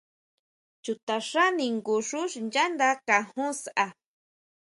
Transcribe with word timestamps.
Chutaxá 0.83 1.45
ningun 1.59 2.01
xú 2.09 2.21
sinyánda 2.33 2.89
kanjó 3.07 3.47
saá. 3.61 3.87